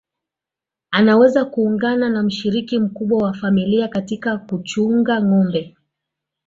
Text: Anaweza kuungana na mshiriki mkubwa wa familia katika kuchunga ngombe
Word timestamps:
Anaweza 0.91 1.45
kuungana 1.45 2.09
na 2.09 2.23
mshiriki 2.23 2.79
mkubwa 2.79 3.23
wa 3.27 3.33
familia 3.33 3.87
katika 3.87 4.37
kuchunga 4.37 5.21
ngombe 5.23 5.75